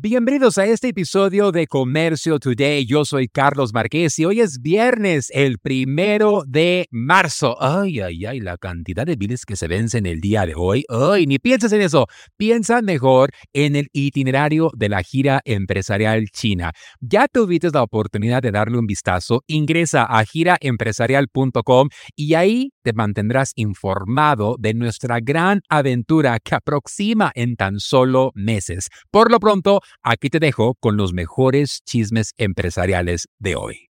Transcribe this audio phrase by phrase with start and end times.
[0.00, 2.86] Bienvenidos a este episodio de Comercio Today.
[2.86, 7.60] Yo soy Carlos Marqués y hoy es viernes, el primero de marzo.
[7.60, 10.84] Ay, ay, ay, la cantidad de biles que se vencen el día de hoy.
[10.88, 12.06] Ay, ni pienses en eso.
[12.36, 16.70] Piensa mejor en el itinerario de la gira empresarial china.
[17.00, 19.42] Ya tuviste la oportunidad de darle un vistazo.
[19.48, 27.56] Ingresa a giraempresarial.com y ahí te mantendrás informado de nuestra gran aventura que aproxima en
[27.56, 28.90] tan solo meses.
[29.10, 33.88] Por lo pronto, aquí te dejo con los mejores chismes empresariales de hoy.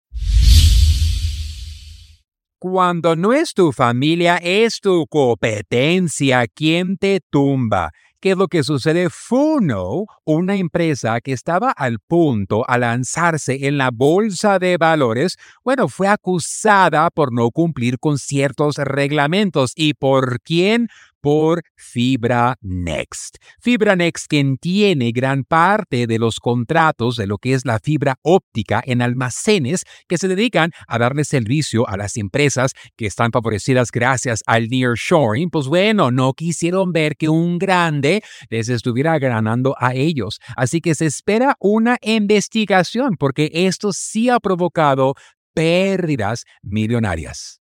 [2.60, 7.92] Cuando no es tu familia, es tu competencia quien te tumba.
[8.22, 9.10] ¿Qué es lo que sucede?
[9.10, 15.88] Funo, una empresa que estaba al punto a lanzarse en la bolsa de valores, bueno,
[15.88, 19.72] fue acusada por no cumplir con ciertos reglamentos.
[19.76, 20.88] ¿Y por quién?
[21.22, 23.38] Por Fibra Next.
[23.62, 28.18] Fibra Next, quien tiene gran parte de los contratos de lo que es la fibra
[28.24, 33.92] óptica en almacenes que se dedican a darle servicio a las empresas que están favorecidas
[33.92, 39.94] gracias al nearshoring, pues bueno, no quisieron ver que un grande les estuviera ganando a
[39.94, 40.40] ellos.
[40.56, 45.16] Así que se espera una investigación porque esto sí ha provocado
[45.54, 47.61] pérdidas millonarias.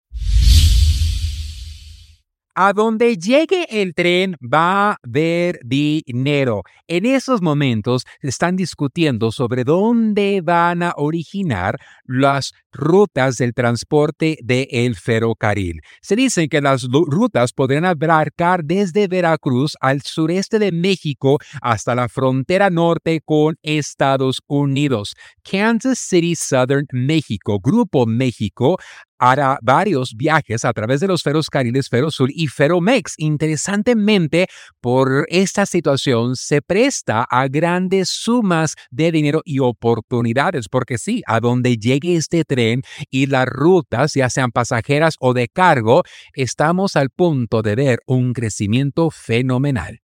[2.60, 6.64] A donde llegue el tren va a haber dinero.
[6.88, 14.96] En esos momentos están discutiendo sobre dónde van a originar las rutas del transporte del
[14.96, 15.82] ferrocarril.
[16.02, 22.08] Se dice que las rutas podrían abarcar desde Veracruz al sureste de México hasta la
[22.08, 25.16] frontera norte con Estados Unidos.
[25.44, 28.78] Kansas City Southern México, Grupo México,
[29.20, 33.14] hará varios viajes a través de los ferrocarriles Ferrosul y Ferromex.
[33.18, 34.48] Interesantemente,
[34.82, 41.40] por esta situación se presta a grandes sumas de dinero y oportunidades, porque sí, a
[41.40, 42.67] donde llegue este tren
[43.10, 48.34] y las rutas, ya sean pasajeras o de cargo, estamos al punto de ver un
[48.34, 50.00] crecimiento fenomenal.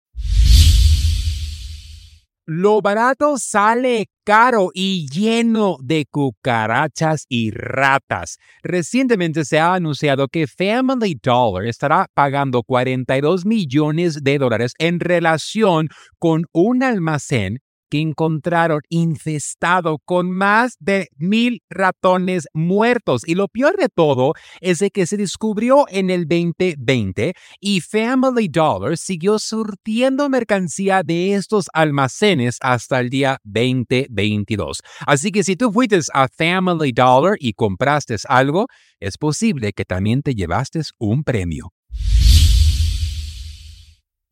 [2.44, 8.38] Lo barato sale caro y lleno de cucarachas y ratas.
[8.64, 15.88] Recientemente se ha anunciado que Family Dollar estará pagando 42 millones de dólares en relación
[16.18, 17.60] con un almacén
[17.92, 23.20] que encontraron infestado con más de mil ratones muertos.
[23.26, 24.32] Y lo peor de todo
[24.62, 31.34] es de que se descubrió en el 2020 y Family Dollar siguió surtiendo mercancía de
[31.34, 34.80] estos almacenes hasta el día 2022.
[35.06, 38.68] Así que si tú fuiste a Family Dollar y compraste algo,
[39.00, 41.74] es posible que también te llevaste un premio.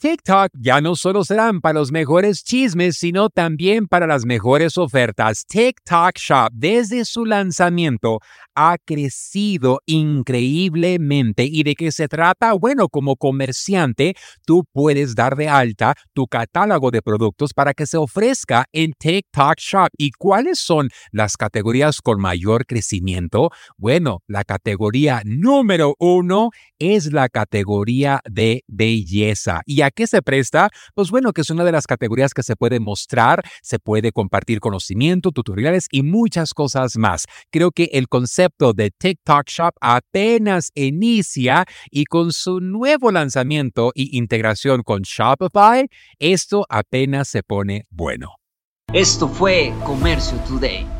[0.00, 5.44] TikTok ya no solo serán para los mejores chismes, sino también para las mejores ofertas.
[5.47, 8.21] TikTok Shop desde su lanzamiento
[8.55, 11.44] ha crecido increíblemente.
[11.44, 12.55] ¿Y de qué se trata?
[12.55, 14.15] Bueno, como comerciante,
[14.47, 19.59] tú puedes dar de alta tu catálogo de productos para que se ofrezca en TikTok
[19.59, 19.89] Shop.
[19.99, 23.50] ¿Y cuáles son las categorías con mayor crecimiento?
[23.77, 29.60] Bueno, la categoría número uno es la categoría de belleza.
[29.66, 30.71] ¿Y a qué se presta?
[30.95, 34.61] Pues bueno, que es una de las categorías que se puede mostrar, se puede compartir
[34.61, 37.27] conocimiento, tutoriales y muchas cosas más.
[37.51, 44.17] Creo que el concepto de TikTok Shop apenas inicia y con su nuevo lanzamiento y
[44.17, 48.37] integración con Shopify, esto apenas se pone bueno.
[48.93, 51.00] Esto fue Comercio Today.